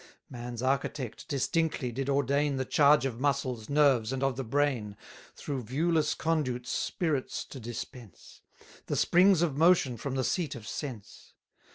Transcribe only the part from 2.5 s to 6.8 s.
The charge of muscles, nerves, and of the brain, Through viewless conduits